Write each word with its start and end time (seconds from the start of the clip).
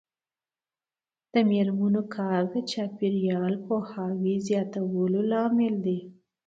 د 1.33 1.35
میرمنو 1.49 2.01
کار 2.15 2.41
د 2.53 2.55
چاپیریال 2.71 3.53
پوهاوي 3.65 4.35
زیاتولو 4.47 5.19
لامل 5.31 5.75
دی. 5.85 5.99